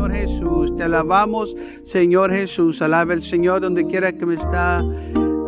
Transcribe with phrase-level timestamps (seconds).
[0.00, 0.76] Señor Jesús.
[0.78, 2.80] Te alabamos, Señor Jesús.
[2.80, 4.82] Alabe el Señor donde quiera que me está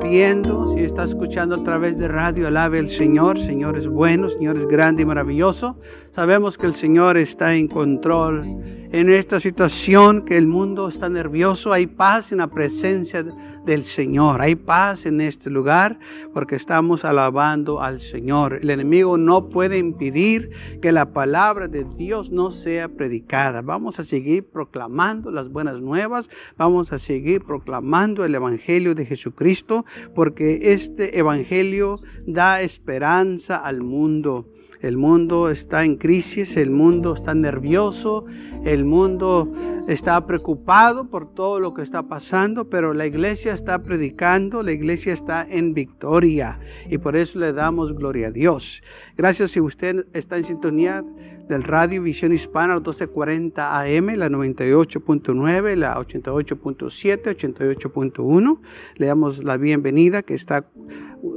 [0.03, 3.39] viendo, si está escuchando a través de radio, alabe al Señor.
[3.39, 5.79] Señor es bueno, Señor es grande y maravilloso.
[6.11, 8.45] Sabemos que el Señor está en control
[8.93, 11.73] en esta situación, que el mundo está nervioso.
[11.73, 13.25] Hay paz en la presencia
[13.65, 14.43] del Señor.
[14.43, 15.99] Hay paz en este lugar
[16.35, 18.59] porque estamos alabando al Señor.
[18.61, 20.51] El enemigo no puede impedir
[20.83, 23.63] que la palabra de Dios no sea predicada.
[23.63, 26.29] Vamos a seguir proclamando las buenas nuevas.
[26.59, 34.49] Vamos a seguir proclamando el Evangelio de Jesucristo porque este Evangelio da esperanza al mundo.
[34.83, 38.27] El mundo está en crisis, el mundo está nervioso,
[38.65, 39.53] el mundo
[39.87, 45.13] está preocupado por todo lo que está pasando, pero la iglesia está predicando, la iglesia
[45.13, 46.59] está en victoria
[46.91, 48.83] y por eso le damos gloria a Dios.
[49.17, 51.05] Gracias si usted está en sintonía
[51.49, 58.59] del Radio Visión Hispana 1240 AM, la 98.9, la 88.7, 88.1.
[58.97, 60.67] Le damos la bienvenida que está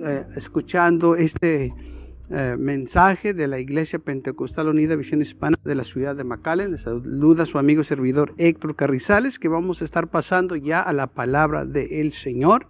[0.04, 1.74] eh, escuchando este
[2.30, 6.72] eh, mensaje de la Iglesia Pentecostal Unida Visión Hispana de la ciudad de McAllen.
[6.72, 11.08] Les saluda su amigo servidor Héctor Carrizales, que vamos a estar pasando ya a la
[11.08, 12.68] palabra del Señor.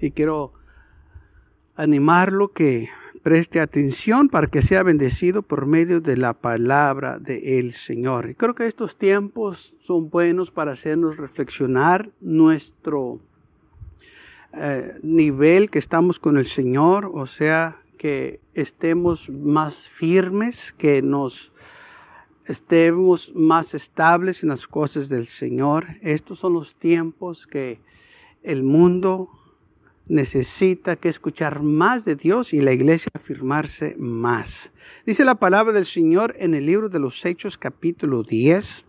[0.00, 0.54] Y quiero
[1.76, 2.88] animarlo que
[3.22, 8.30] preste atención para que sea bendecido por medio de la palabra del Señor.
[8.30, 13.20] Y creo que estos tiempos son buenos para hacernos reflexionar nuestro
[14.54, 21.52] eh, nivel que estamos con el Señor, o sea, que estemos más firmes, que nos
[22.46, 25.86] estemos más estables en las cosas del Señor.
[26.00, 27.78] Estos son los tiempos que
[28.42, 29.28] el mundo
[30.06, 34.72] necesita que escuchar más de Dios y la iglesia afirmarse más.
[35.04, 38.86] Dice la palabra del Señor en el libro de los Hechos capítulo 10,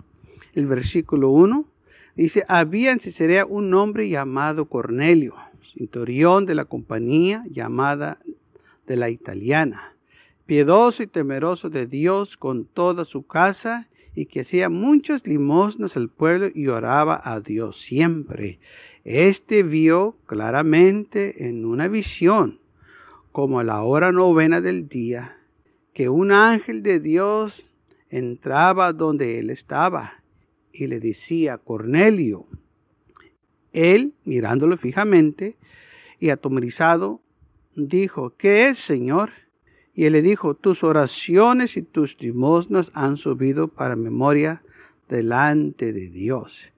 [0.53, 1.65] el versículo 1.
[2.15, 5.35] Dice, había en Cesarea un hombre llamado Cornelio,
[5.75, 8.19] cinturón de la compañía llamada
[8.91, 9.95] de la italiana,
[10.45, 16.09] piedoso y temeroso de Dios con toda su casa y que hacía muchas limosnas al
[16.09, 18.59] pueblo y oraba a Dios siempre.
[19.05, 22.59] Este vio claramente en una visión,
[23.31, 25.37] como a la hora novena del día,
[25.93, 27.65] que un ángel de Dios
[28.09, 30.21] entraba donde él estaba
[30.73, 32.45] y le decía, Cornelio.
[33.71, 35.55] Él, mirándolo fijamente
[36.19, 37.21] y atomorizado,
[37.75, 39.31] dijo, ¿qué es, Señor?
[39.93, 44.63] Y él le dijo, tus oraciones y tus limosnas han subido para memoria
[45.09, 46.71] delante de Dios.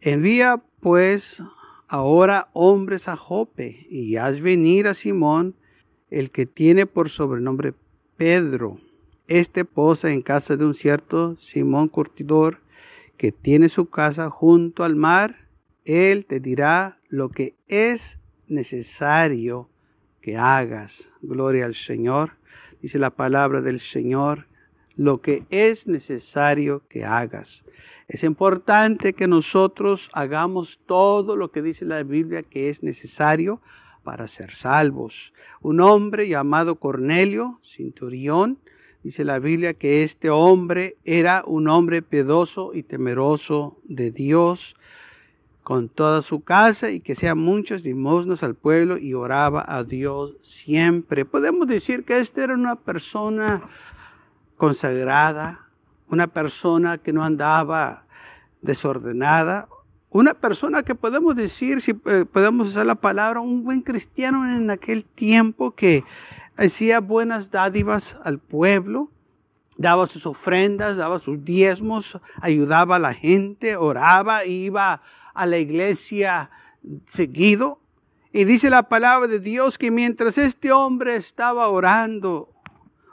[0.00, 1.42] Envía pues
[1.88, 5.54] ahora hombres a Jope y haz venir a Simón,
[6.10, 7.74] el que tiene por sobrenombre
[8.16, 8.78] Pedro.
[9.28, 12.58] Este posa en casa de un cierto Simón Curtidor,
[13.16, 15.48] que tiene su casa junto al mar.
[15.84, 18.18] Él te dirá lo que es
[18.48, 19.68] necesario
[20.26, 21.08] que hagas.
[21.22, 22.32] Gloria al Señor.
[22.82, 24.48] Dice la palabra del Señor,
[24.96, 27.64] lo que es necesario que hagas.
[28.08, 33.60] Es importante que nosotros hagamos todo lo que dice la Biblia que es necesario
[34.02, 35.32] para ser salvos.
[35.60, 38.58] Un hombre llamado Cornelio, cinturión,
[39.04, 44.74] dice la Biblia que este hombre era un hombre piedoso y temeroso de Dios,
[45.66, 50.36] con toda su casa y que sean muchos limosnos al pueblo y oraba a Dios
[50.40, 51.24] siempre.
[51.24, 53.62] Podemos decir que esta era una persona
[54.56, 55.66] consagrada,
[56.08, 58.04] una persona que no andaba
[58.62, 59.66] desordenada,
[60.10, 64.70] una persona que podemos decir, si eh, podemos usar la palabra, un buen cristiano en
[64.70, 66.04] aquel tiempo que
[66.56, 69.10] hacía buenas dádivas al pueblo,
[69.76, 75.02] daba sus ofrendas, daba sus diezmos, ayudaba a la gente, oraba, iba a
[75.44, 76.50] la iglesia
[77.06, 77.80] seguido.
[78.32, 82.52] Y dice la palabra de Dios que mientras este hombre estaba orando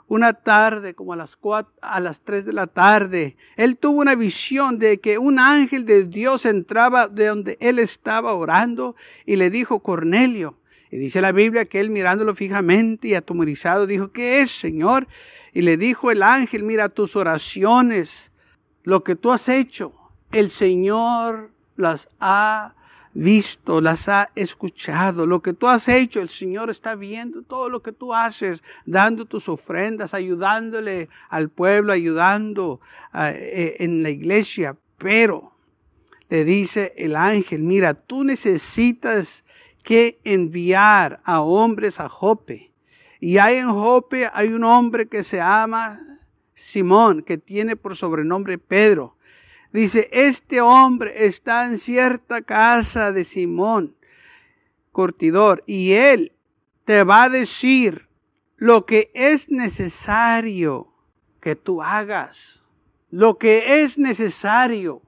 [0.06, 4.14] una tarde, como a las cuatro, a las tres de la tarde, él tuvo una
[4.14, 8.96] visión de que un ángel de Dios entraba de donde él estaba orando
[9.26, 10.58] y le dijo, Cornelio.
[10.90, 15.08] Y dice la Biblia que él mirándolo fijamente y atomorizado dijo, ¿qué es, Señor?
[15.52, 18.30] Y le dijo el ángel, mira tus oraciones,
[18.82, 19.92] lo que tú has hecho,
[20.30, 22.74] el Señor las ha
[23.14, 25.26] visto, las ha escuchado.
[25.26, 29.24] Lo que tú has hecho, el Señor está viendo todo lo que tú haces, dando
[29.24, 32.80] tus ofrendas, ayudándole al pueblo, ayudando
[33.14, 34.76] eh, en la iglesia.
[34.98, 35.52] Pero
[36.28, 39.44] le dice el ángel, mira, tú necesitas
[39.82, 42.72] que enviar a hombres a Jope.
[43.20, 46.00] Y hay en Jope, hay un hombre que se llama
[46.54, 49.13] Simón, que tiene por sobrenombre Pedro
[49.74, 53.96] Dice, este hombre está en cierta casa de Simón,
[54.92, 56.30] cortidor, y él
[56.84, 58.06] te va a decir
[58.56, 60.92] lo que es necesario
[61.40, 62.62] que tú hagas.
[63.10, 65.02] Lo que es necesario.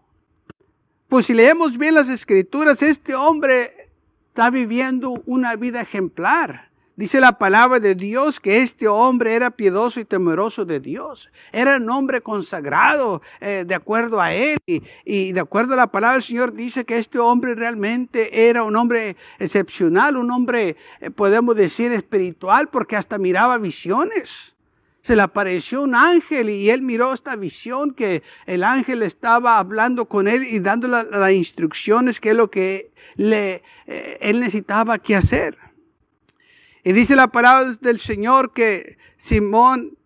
[1.07, 3.93] Pues si leemos bien las escrituras, este hombre
[4.31, 6.73] está viviendo una vida ejemplar.
[6.97, 11.31] Dice la palabra de Dios que este hombre era piedoso y temeroso de Dios.
[11.53, 14.57] Era un hombre consagrado eh, de acuerdo a él.
[15.05, 18.77] Y, de acuerdo a la palabra del Señor dice que este hombre realmente era un
[18.77, 24.55] hombre excepcional, un hombre, eh, podemos decir, espiritual, porque hasta miraba visiones.
[25.03, 30.07] Se le apareció un ángel y él miró esta visión que el ángel estaba hablando
[30.07, 35.15] con él y dándole las instrucciones que es lo que le, eh, él necesitaba que
[35.15, 35.66] hacer.
[36.87, 39.99] Y dice la palabra del Señor que Simón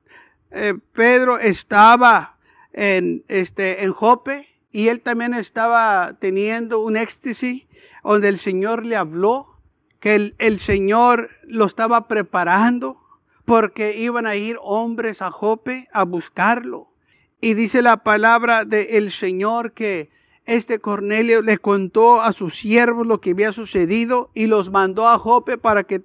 [0.50, 2.38] eh, Pedro estaba
[2.72, 7.64] en, este, en Jope y él también estaba teniendo un éxtasis
[8.02, 9.58] donde el Señor le habló,
[9.98, 12.98] que el, el Señor lo estaba preparando
[13.44, 16.88] porque iban a ir hombres a Jope a buscarlo.
[17.42, 20.08] Y dice la palabra del Señor que
[20.46, 25.18] este Cornelio le contó a sus siervos lo que había sucedido y los mandó a
[25.18, 26.04] Jope para que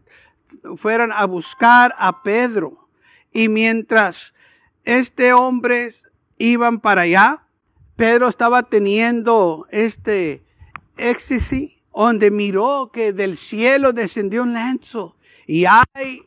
[0.78, 2.88] fueran a buscar a Pedro.
[3.32, 4.34] Y mientras
[4.84, 5.94] este hombre
[6.38, 7.44] iban para allá,
[7.96, 10.44] Pedro estaba teniendo este
[10.98, 15.16] éxtasis donde miró que del cielo descendió un lanzo
[15.48, 16.24] y ahí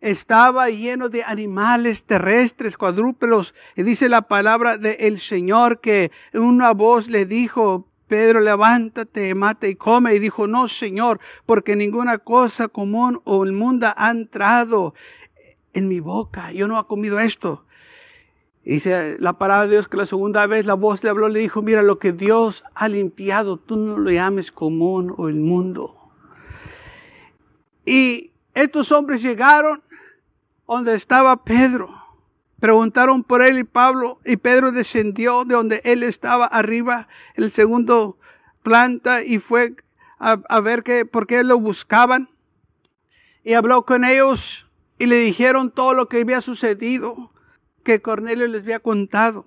[0.00, 3.54] estaba lleno de animales terrestres, cuadrúpedos.
[3.76, 9.74] Y dice la palabra del Señor que una voz le dijo, Pedro, levántate, mata y
[9.74, 10.14] come.
[10.14, 14.94] Y dijo, no, Señor, porque ninguna cosa común o inmunda ha entrado
[15.72, 16.52] en mi boca.
[16.52, 17.64] Yo no he comido esto.
[18.64, 21.62] dice la palabra de Dios que la segunda vez la voz le habló, le dijo,
[21.62, 25.96] mira, lo que Dios ha limpiado, tú no lo llames común o inmundo.
[27.84, 29.82] Y estos hombres llegaron
[30.66, 32.05] donde estaba Pedro.
[32.60, 38.18] Preguntaron por él y Pablo y Pedro descendió de donde él estaba arriba, el segundo
[38.62, 39.76] planta y fue
[40.18, 42.30] a, ver que, por qué lo buscaban.
[43.44, 44.66] Y habló con ellos
[44.98, 47.30] y le dijeron todo lo que había sucedido,
[47.84, 49.44] que Cornelio les había contado.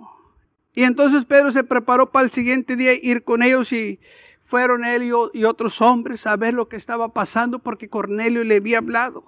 [0.73, 3.99] Y entonces Pedro se preparó para el siguiente día ir con ellos y
[4.39, 8.77] fueron él y otros hombres a ver lo que estaba pasando porque Cornelio le había
[8.77, 9.25] hablado.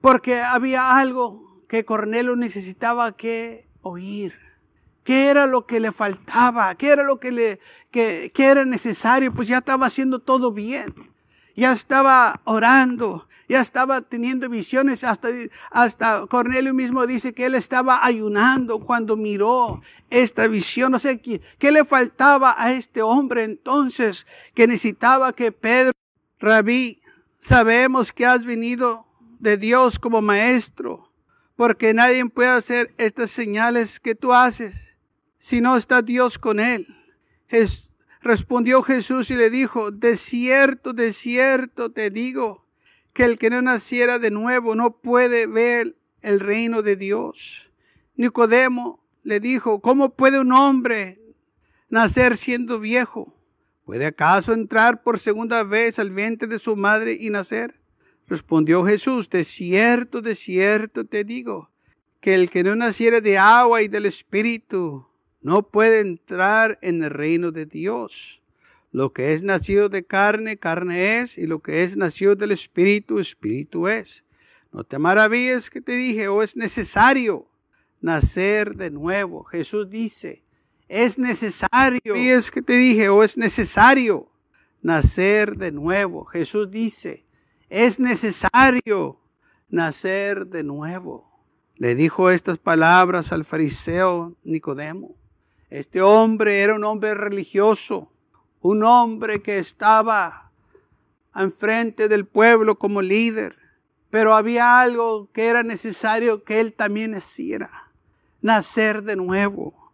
[0.00, 4.34] Porque había algo que Cornelio necesitaba que oír.
[5.04, 6.74] ¿Qué era lo que le faltaba?
[6.74, 7.60] ¿Qué era lo que le
[7.92, 9.32] que, era necesario?
[9.32, 10.92] Pues ya estaba haciendo todo bien.
[11.54, 15.04] Ya estaba orando, ya estaba teniendo visiones.
[15.04, 15.28] Hasta,
[15.70, 19.80] hasta Cornelio mismo dice que él estaba ayunando cuando miró
[20.10, 20.90] esta visión.
[20.90, 24.26] No sé ¿qué, qué le faltaba a este hombre entonces
[24.56, 25.92] que necesitaba que Pedro,
[26.40, 27.00] Rabí,
[27.38, 29.06] sabemos que has venido
[29.38, 31.09] de Dios como maestro
[31.60, 34.74] porque nadie puede hacer estas señales que tú haces
[35.38, 36.86] si no está Dios con él.
[38.22, 42.64] respondió Jesús y le dijo, de cierto, de cierto te digo,
[43.12, 47.70] que el que no naciera de nuevo no puede ver el reino de Dios.
[48.16, 51.20] Nicodemo le dijo, ¿cómo puede un hombre
[51.90, 53.34] nacer siendo viejo?
[53.84, 57.79] ¿Puede acaso entrar por segunda vez al vientre de su madre y nacer?
[58.30, 61.68] Respondió Jesús, de cierto, de cierto te digo,
[62.20, 65.04] que el que no naciere de agua y del Espíritu
[65.42, 68.40] no puede entrar en el reino de Dios.
[68.92, 73.18] Lo que es nacido de carne, carne es, y lo que es nacido del Espíritu,
[73.18, 74.22] Espíritu es.
[74.70, 77.48] No te maravilles que te dije, o es necesario
[78.00, 79.42] nacer de nuevo.
[79.42, 80.44] Jesús dice,
[80.88, 82.14] es necesario.
[82.14, 84.28] Y es que te dije, o es necesario
[84.82, 86.26] nacer de nuevo.
[86.26, 87.24] Jesús dice,
[87.70, 89.20] es necesario
[89.68, 91.30] nacer de nuevo.
[91.76, 95.14] Le dijo estas palabras al fariseo Nicodemo.
[95.70, 98.10] Este hombre era un hombre religioso,
[98.60, 100.50] un hombre que estaba
[101.34, 103.56] enfrente del pueblo como líder,
[104.10, 107.88] pero había algo que era necesario que él también hiciera,
[108.42, 109.92] nacer de nuevo.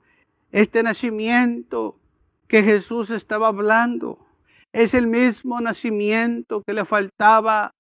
[0.50, 1.99] Este nacimiento
[2.49, 4.25] que Jesús estaba hablando
[4.73, 7.73] es el mismo nacimiento que le faltaba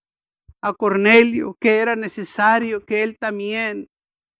[0.62, 3.88] a Cornelio, que era necesario que él también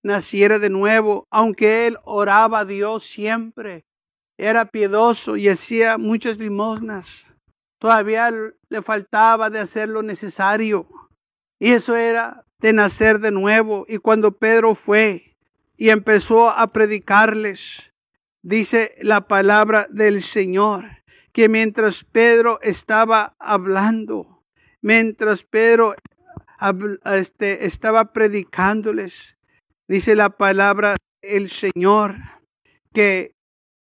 [0.03, 3.85] naciera de nuevo, aunque él oraba a Dios siempre,
[4.39, 7.25] era piedoso y hacía muchas limosnas.
[7.79, 10.89] Todavía le faltaba de hacer lo necesario.
[11.59, 13.85] Y eso era de nacer de nuevo.
[13.89, 15.37] Y cuando Pedro fue
[15.77, 17.93] y empezó a predicarles,
[18.43, 20.85] dice la palabra del Señor,
[21.37, 24.43] que mientras Pedro estaba hablando,
[24.81, 25.95] mientras Pedro
[27.05, 29.37] este, estaba predicándoles,
[29.87, 32.15] dice la palabra del Señor,
[32.95, 33.35] que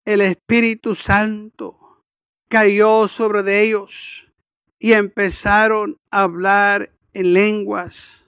[0.03, 2.03] el Espíritu Santo
[2.49, 4.29] cayó sobre ellos
[4.77, 8.25] y empezaron a hablar en lenguas.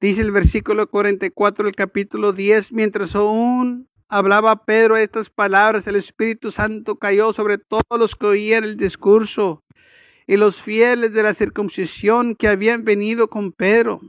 [0.00, 6.50] Dice el versículo 44 del capítulo 10, mientras aún hablaba Pedro estas palabras, el Espíritu
[6.50, 9.62] Santo cayó sobre todos los que oían el discurso
[10.26, 14.00] y los fieles de la circuncisión que habían venido con Pedro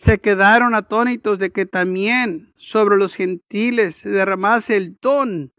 [0.00, 5.52] se quedaron atónitos de que también sobre los gentiles se derramase el don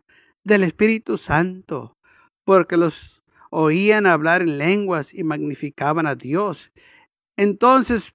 [0.44, 1.96] del Espíritu Santo,
[2.44, 3.22] porque los
[3.52, 6.72] oían hablar en lenguas y magnificaban a Dios.
[7.38, 8.14] Entonces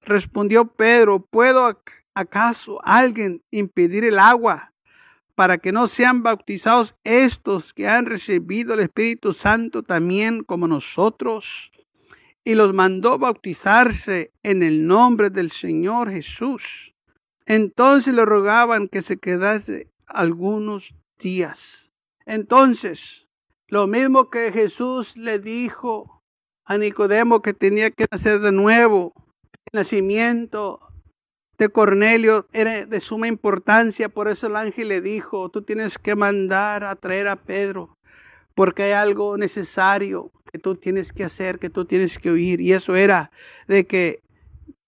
[0.00, 1.80] respondió Pedro, ¿puedo
[2.12, 4.72] acaso alguien impedir el agua
[5.38, 11.70] para que no sean bautizados estos que han recibido el Espíritu Santo también como nosotros?
[12.42, 16.92] Y los mandó bautizarse en el nombre del Señor Jesús.
[17.46, 21.92] Entonces le rogaban que se quedase algunos días.
[22.26, 23.28] Entonces,
[23.68, 26.20] lo mismo que Jesús le dijo
[26.64, 29.12] a Nicodemo que tenía que nacer de nuevo,
[29.70, 30.80] el nacimiento
[31.58, 36.14] de Cornelio era de suma importancia, por eso el ángel le dijo, tú tienes que
[36.14, 37.96] mandar a traer a Pedro,
[38.54, 42.60] porque hay algo necesario que tú tienes que hacer, que tú tienes que oír.
[42.60, 43.32] Y eso era
[43.66, 44.22] de que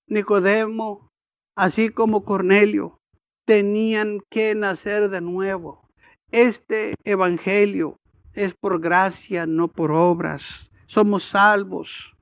[0.07, 1.09] Nicodemo,
[1.57, 2.99] así como Cornelio,
[3.47, 5.89] tenían que nacer de nuevo.
[6.31, 7.97] Este evangelio
[8.33, 10.71] es por gracia, no por obras.
[10.87, 12.15] Somos salvos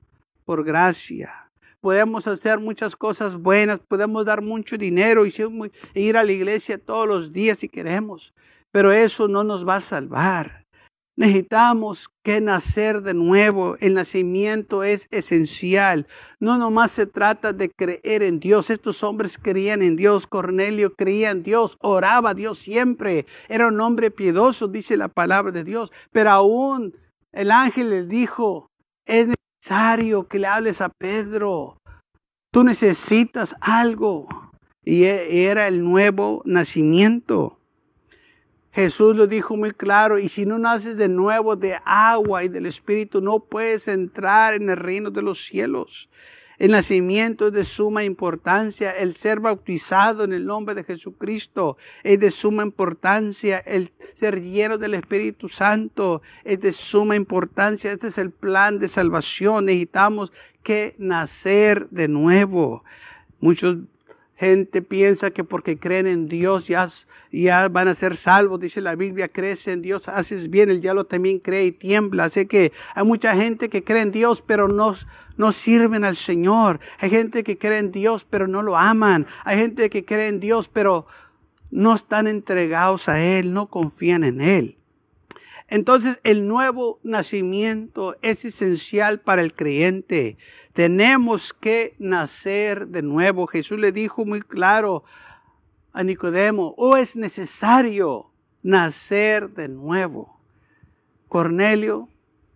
[0.43, 1.38] por gracia
[1.81, 5.33] podemos hacer muchas cosas buenas, podemos dar mucho dinero y
[5.93, 8.33] ir a la iglesia todos los días si queremos,
[8.71, 10.59] pero eso no nos va a salvar.
[11.19, 13.75] Necesitamos que nacer de nuevo.
[13.81, 16.07] El nacimiento es esencial.
[16.39, 18.69] No nomás se trata de creer en Dios.
[18.69, 20.27] Estos hombres creían en Dios.
[20.27, 21.77] Cornelio creía en Dios.
[21.81, 23.25] Oraba a Dios siempre.
[23.49, 25.91] Era un hombre piedoso, dice la palabra de Dios.
[26.13, 26.95] Pero aún
[27.33, 28.71] el ángel les dijo,
[29.05, 29.48] es necesario
[30.27, 31.77] que le hables a Pedro.
[32.51, 34.27] Tú necesitas algo.
[34.83, 37.59] Y e, era el nuevo nacimiento.
[38.71, 42.65] Jesús lo dijo muy claro, y si no naces de nuevo de agua y del
[42.65, 46.09] Espíritu, no puedes entrar en el reino de los cielos.
[46.59, 48.91] El nacimiento es de suma importancia.
[48.91, 53.59] El ser bautizado en el nombre de Jesucristo es de suma importancia.
[53.59, 57.93] El ser lleno del Espíritu Santo es de suma importancia.
[57.93, 59.65] Este es el plan de salvación.
[59.65, 62.83] Necesitamos que nacer de nuevo.
[63.39, 63.77] Muchos
[64.39, 66.89] gente piensa que porque creen en Dios ya,
[67.29, 68.61] ya van a ser salvos.
[68.61, 72.25] Dice la Biblia, crees en Dios, haces bien, el diablo también cree y tiembla.
[72.25, 74.95] Así que hay mucha gente que cree en Dios, pero no,
[75.39, 76.81] no sirven al Señor.
[76.99, 79.25] Hay gente que cree en Dios, pero no lo aman.
[79.45, 81.07] Hay gente que cree en Dios, pero
[81.71, 84.77] no están entregados a Él, no confían en Él.
[85.69, 90.37] Entonces el nuevo nacimiento es esencial para el creyente.
[90.73, 93.47] Tenemos que nacer de nuevo.
[93.47, 95.05] Jesús le dijo muy claro
[95.93, 98.29] a Nicodemo, oh, es necesario
[98.61, 100.37] nacer de nuevo.
[101.29, 102.09] Cornelio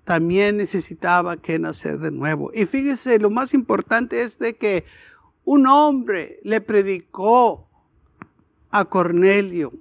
[0.03, 2.51] también necesitaba que nacer de nuevo.
[2.53, 4.85] Y fíjese, lo más importante es de que
[5.45, 7.67] un hombre le predicó
[8.69, 9.71] a Cornelio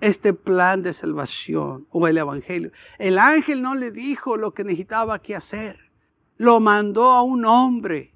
[0.00, 2.70] este plan de salvación o el evangelio.
[2.98, 5.90] El ángel no le dijo lo que necesitaba que hacer.
[6.36, 8.12] Lo mandó a un hombre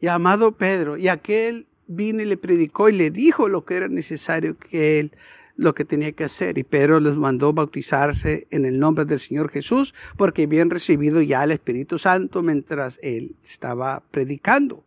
[0.00, 4.56] llamado Pedro y aquel vino y le predicó y le dijo lo que era necesario
[4.56, 5.12] que él
[5.56, 6.58] lo que tenía que hacer.
[6.58, 11.44] Y Pedro les mandó bautizarse en el nombre del Señor Jesús porque habían recibido ya
[11.44, 14.84] el Espíritu Santo mientras él estaba predicando.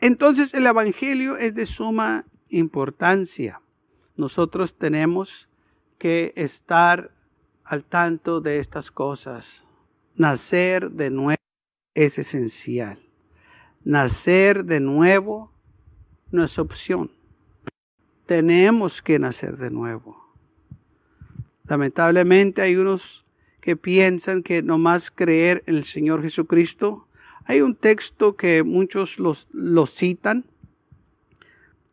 [0.00, 3.60] Entonces el Evangelio es de suma importancia.
[4.16, 5.48] Nosotros tenemos
[5.98, 7.10] que estar
[7.64, 9.64] al tanto de estas cosas.
[10.14, 11.40] Nacer de nuevo
[11.94, 12.98] es esencial.
[13.84, 15.52] Nacer de nuevo
[16.30, 17.10] no es opción.
[18.26, 20.26] Tenemos que nacer de nuevo.
[21.68, 23.24] Lamentablemente hay unos
[23.60, 27.06] que piensan que nomás creer en el Señor Jesucristo.
[27.44, 29.46] Hay un texto que muchos los,
[29.94, 30.44] citan.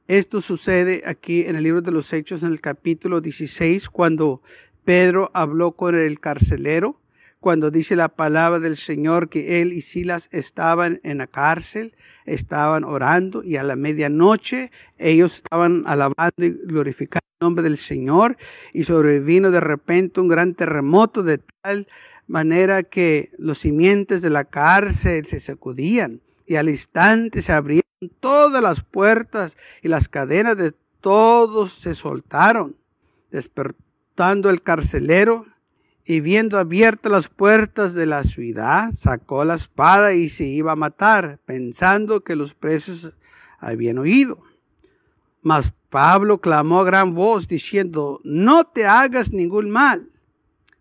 [0.08, 4.42] Esto sucede aquí en el libro de los Hechos en el capítulo 16 cuando
[4.84, 7.00] Pedro habló con el carcelero
[7.44, 11.94] cuando dice la palabra del Señor que él y Silas estaban en la cárcel,
[12.26, 18.38] estaban orando y a la medianoche ellos estaban alabando y glorificando el nombre del Señor
[18.72, 21.90] y sobrevino de repente un gran terremoto de tal
[22.28, 27.84] manera que los simientes de la cárcel se sacudían y al instante se abrieron
[28.22, 32.78] todas las puertas y las cadenas de todos se soltaron,
[33.32, 35.46] despertando el carcelero
[36.06, 40.78] y viendo abiertas las puertas de la ciudad, sacó la espada y se iba a
[40.78, 43.14] matar, pensando que los presos
[43.60, 44.44] habían oído.
[45.42, 50.10] Mas Pablo clamó a gran voz diciendo, no te hagas ningún mal,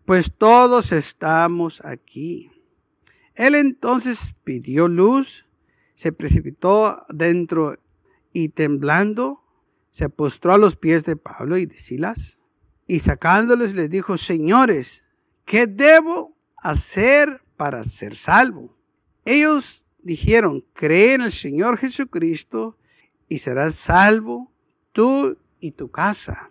[0.05, 2.51] pues todos estamos aquí.
[3.35, 5.45] Él entonces pidió luz,
[5.95, 7.77] se precipitó dentro
[8.33, 9.41] y temblando,
[9.91, 12.37] se postró a los pies de Pablo y de Silas,
[12.87, 15.02] y sacándoles les dijo, señores,
[15.45, 18.75] ¿qué debo hacer para ser salvo?
[19.25, 22.77] Ellos dijeron, cree en el Señor Jesucristo
[23.29, 24.51] y serás salvo
[24.91, 26.49] tú y tu casa.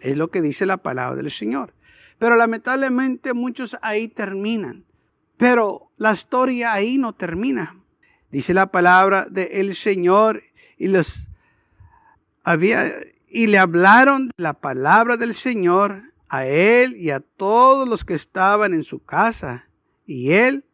[0.00, 1.74] Es lo que dice la palabra del Señor.
[2.18, 4.84] Pero lamentablemente muchos ahí terminan.
[5.36, 7.76] Pero la historia ahí no termina.
[8.30, 10.42] Dice la palabra del Señor
[10.78, 10.90] y
[12.42, 12.94] había
[13.28, 18.74] y le hablaron la palabra del Señor a él y a todos los que estaban
[18.74, 19.68] en su casa.
[20.06, 20.64] Y él,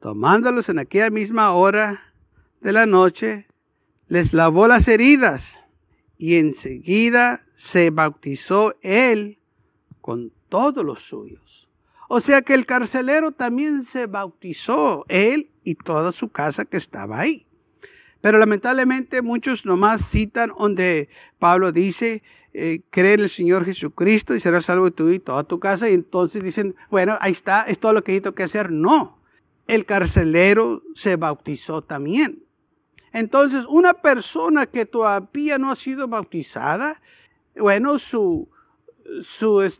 [0.00, 2.12] tomándolos en aquella misma hora
[2.60, 3.46] de la noche,
[4.08, 5.58] les lavó las heridas
[6.16, 9.38] y enseguida se bautizó él
[10.00, 11.68] con todos los suyos.
[12.08, 17.20] O sea que el carcelero también se bautizó, él y toda su casa que estaba
[17.20, 17.46] ahí.
[18.20, 22.22] Pero lamentablemente muchos nomás citan donde Pablo dice
[22.54, 25.88] eh, cree en el Señor Jesucristo y serás salvo tú y toda tu casa.
[25.88, 28.70] Y entonces dicen, bueno, ahí está, es todo lo que necesito que hacer.
[28.70, 29.18] No,
[29.66, 32.42] el carcelero se bautizó también.
[33.12, 37.00] Entonces, una persona que todavía no ha sido bautizada,
[37.56, 38.48] bueno, su,
[39.22, 39.70] su,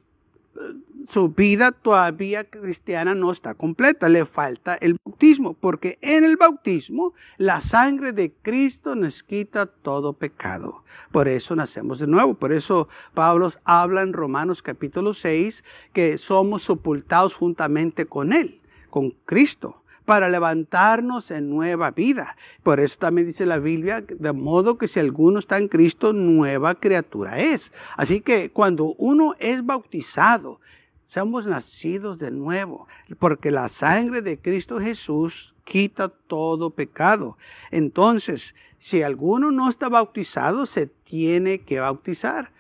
[1.09, 7.15] su vida todavía cristiana no está completa, le falta el bautismo, porque en el bautismo
[7.39, 10.85] la sangre de Cristo nos quita todo pecado.
[11.11, 16.65] Por eso nacemos de nuevo, por eso Pablo habla en Romanos capítulo 6 que somos
[16.65, 22.37] sepultados juntamente con Él, con Cristo para levantarnos en nueva vida.
[22.63, 26.77] Por eso también dice la Biblia, de modo que si alguno está en Cristo, nueva
[26.77, 27.73] criatura es.
[27.95, 30.61] Así que cuando uno es bautizado,
[31.09, 32.87] somos nacidos de nuevo,
[33.19, 37.39] porque la sangre de Cristo Jesús quita todo pecado.
[37.71, 42.53] Entonces, si alguno no está bautizado, se tiene que bautizar.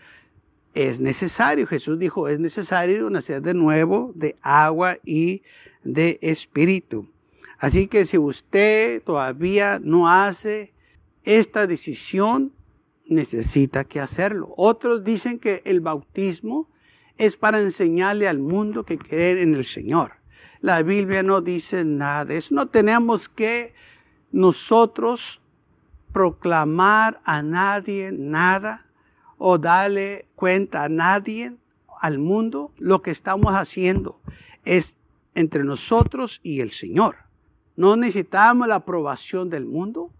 [0.75, 5.43] Es necesario, Jesús dijo, es necesario nacer de nuevo de agua y
[5.85, 7.07] de espíritu.
[7.59, 10.73] Así que si usted todavía no hace
[11.23, 12.53] esta decisión,
[13.07, 14.55] necesita que hacerlo.
[14.57, 16.69] Otros dicen que el bautismo
[17.19, 20.13] es para enseñarle al mundo que creer en el Señor.
[20.61, 22.55] La Biblia no dice nada de eso.
[22.55, 23.75] No tenemos que
[24.33, 25.41] nosotros
[26.13, 28.87] proclamar a nadie nada
[29.37, 31.55] o darle cuenta a nadie,
[32.01, 34.21] al mundo, lo que estamos haciendo.
[34.65, 34.95] Es
[35.35, 37.17] entre nosotros y el Señor.
[37.77, 40.11] No necesitamos la aprobación del mundo.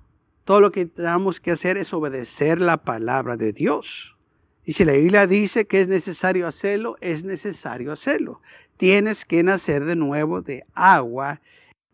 [0.45, 4.18] Todo lo que tenemos que hacer es obedecer la palabra de Dios.
[4.69, 8.43] Y si la Biblia dice que es necesario hacerlo, es necesario hacerlo.
[8.77, 11.41] Tienes que nacer de nuevo de agua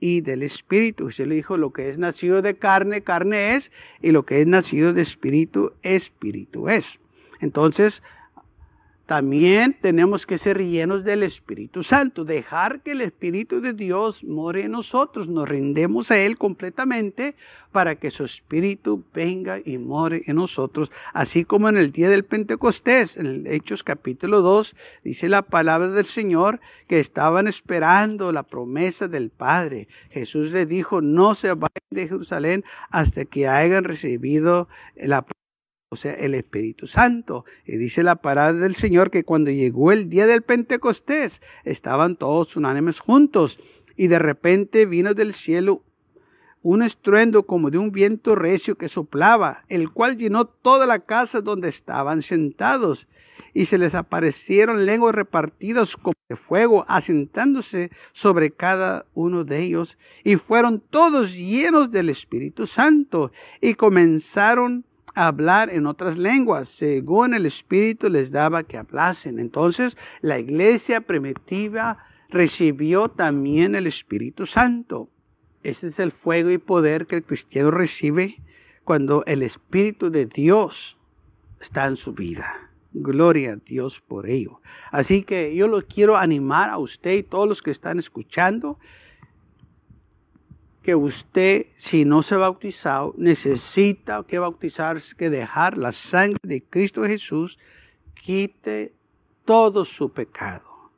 [0.00, 1.12] y del espíritu.
[1.12, 3.70] Se le dijo, lo que es nacido de carne, carne es,
[4.02, 6.98] y lo que es nacido de espíritu, espíritu es.
[7.38, 8.02] Entonces,
[9.06, 14.62] también tenemos que ser llenos del Espíritu Santo, dejar que el Espíritu de Dios more
[14.62, 17.34] en nosotros, nos rendemos a Él completamente
[17.70, 22.24] para que su Espíritu venga y more en nosotros, así como en el día del
[22.24, 29.06] Pentecostés, en Hechos capítulo 2, dice la palabra del Señor que estaban esperando la promesa
[29.06, 29.88] del Padre.
[30.10, 35.26] Jesús le dijo, no se vayan de Jerusalén hasta que hayan recibido la
[35.94, 37.44] o sea, el Espíritu Santo.
[37.64, 42.56] Y dice la palabra del Señor que cuando llegó el día del Pentecostés, estaban todos
[42.56, 43.58] unánimes juntos.
[43.96, 45.82] Y de repente vino del cielo
[46.62, 51.42] un estruendo como de un viento recio que soplaba, el cual llenó toda la casa
[51.42, 53.06] donde estaban sentados,
[53.52, 59.98] y se les aparecieron lenguas repartidas como de fuego, asentándose sobre cada uno de ellos,
[60.24, 63.30] y fueron todos llenos del Espíritu Santo,
[63.60, 69.38] y comenzaron hablar en otras lenguas, según el Espíritu les daba que hablasen.
[69.38, 71.98] Entonces, la iglesia primitiva
[72.28, 75.08] recibió también el Espíritu Santo.
[75.62, 78.36] Ese es el fuego y poder que el cristiano recibe
[78.84, 80.98] cuando el Espíritu de Dios
[81.60, 82.70] está en su vida.
[82.92, 84.60] Gloria a Dios por ello.
[84.92, 88.78] Así que yo lo quiero animar a usted y todos los que están escuchando
[90.84, 96.62] que usted, si no se ha bautizado, necesita que bautizarse, que dejar la sangre de
[96.62, 97.58] Cristo Jesús,
[98.22, 98.92] quite
[99.46, 100.90] todo su pecado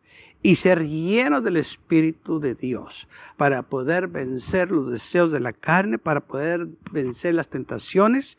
[0.42, 5.98] y ser lleno del Espíritu de Dios para poder vencer los deseos de la carne,
[5.98, 8.36] para poder vencer las tentaciones,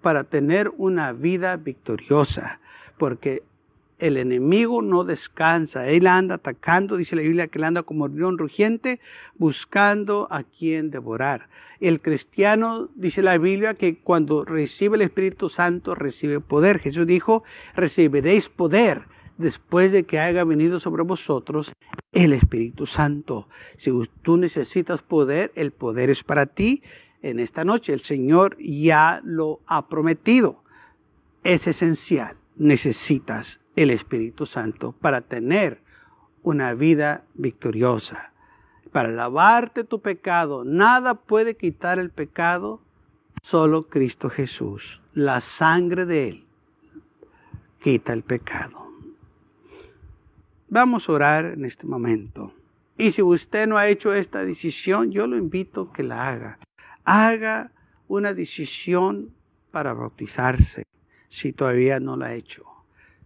[0.00, 2.60] para tener una vida victoriosa.
[2.98, 3.42] Porque
[3.98, 8.38] el enemigo no descansa, él anda atacando, dice la Biblia que él anda como león
[8.38, 9.00] rugiente,
[9.36, 11.48] buscando a quien devorar.
[11.80, 16.78] El cristiano, dice la Biblia, que cuando recibe el Espíritu Santo recibe poder.
[16.78, 19.02] Jesús dijo, recibiréis poder
[19.38, 21.72] después de que haya venido sobre vosotros
[22.12, 23.48] el Espíritu Santo.
[23.76, 23.90] Si
[24.22, 26.82] tú necesitas poder, el poder es para ti.
[27.22, 30.62] En esta noche el Señor ya lo ha prometido.
[31.42, 32.36] Es esencial.
[32.56, 35.80] Necesitas el Espíritu Santo para tener
[36.42, 38.32] una vida victoriosa,
[38.92, 40.64] para lavarte tu pecado.
[40.64, 42.80] Nada puede quitar el pecado,
[43.42, 45.00] solo Cristo Jesús.
[45.12, 46.44] La sangre de Él
[47.82, 48.88] quita el pecado.
[50.68, 52.52] Vamos a orar en este momento.
[52.96, 56.58] Y si usted no ha hecho esta decisión, yo lo invito a que la haga.
[57.04, 57.72] Haga
[58.06, 59.34] una decisión
[59.70, 60.84] para bautizarse
[61.28, 62.73] si todavía no la ha hecho.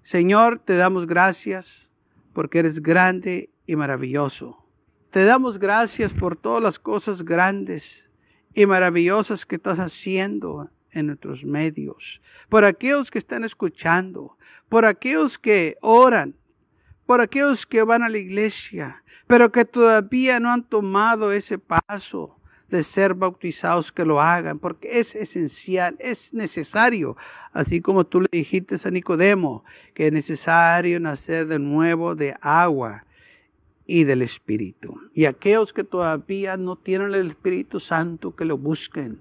[0.09, 1.91] Señor, te damos gracias
[2.33, 4.65] porque eres grande y maravilloso.
[5.11, 8.09] Te damos gracias por todas las cosas grandes
[8.55, 14.39] y maravillosas que estás haciendo en nuestros medios, por aquellos que están escuchando,
[14.71, 16.37] por aquellos que oran,
[17.05, 22.38] por aquellos que van a la iglesia, pero que todavía no han tomado ese paso
[22.69, 27.17] de ser bautizados que lo hagan, porque es esencial, es necesario,
[27.53, 33.05] así como tú le dijiste a Nicodemo, que es necesario nacer de nuevo de agua
[33.87, 35.01] y del Espíritu.
[35.15, 39.19] Y aquellos que todavía no tienen el Espíritu Santo, que lo busquen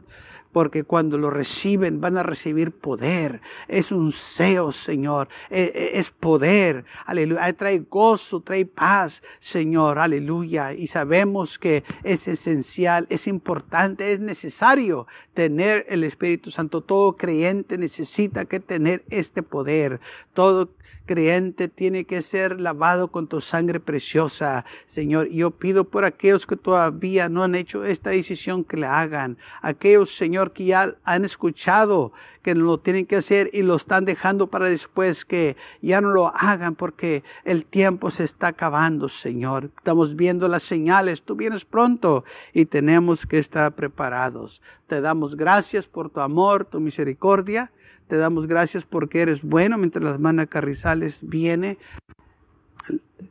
[0.52, 3.42] porque cuando lo reciben van a recibir poder.
[3.68, 5.28] Es un seo, Señor.
[5.50, 6.86] E, e, es poder.
[7.06, 7.52] Aleluya.
[7.54, 10.00] Trae gozo, trae paz, Señor.
[10.00, 10.74] Aleluya.
[10.74, 16.82] Y sabemos que es esencial, es importante, es necesario tener el Espíritu Santo.
[16.82, 20.00] Todo creyente necesita que tener este poder.
[20.34, 20.70] Todo
[21.08, 25.30] creyente tiene que ser lavado con tu sangre preciosa, Señor.
[25.30, 29.38] Yo pido por aquellos que todavía no han hecho esta decisión que la hagan.
[29.64, 32.12] Aquellos, Señor, que ya han escuchado
[32.44, 36.28] que lo tienen que hacer y lo están dejando para después que ya no lo
[36.36, 39.72] hagan porque el tiempo se está acabando, Señor.
[39.78, 41.24] Estamos viendo las señales.
[41.24, 42.24] Tú vienes pronto
[42.54, 44.62] y tenemos que estar preparados.
[44.88, 47.72] Te damos gracias por tu amor, tu misericordia.
[48.08, 51.78] Te damos gracias porque eres bueno mientras las manas Carrizales viene.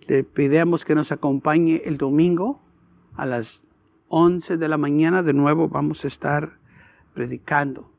[0.06, 2.60] Le pedimos que nos acompañe el domingo
[3.16, 3.64] a las
[4.08, 5.22] 11 de la mañana.
[5.22, 6.58] De nuevo vamos a estar
[7.14, 7.90] predicando,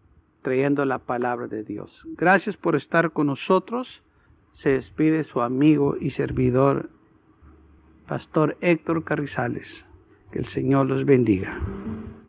[0.43, 2.07] trayendo la palabra de Dios.
[2.15, 4.03] Gracias por estar con nosotros.
[4.53, 6.91] Se despide su amigo y servidor,
[8.07, 9.85] Pastor Héctor Carrizales.
[10.31, 11.59] Que el Señor los bendiga.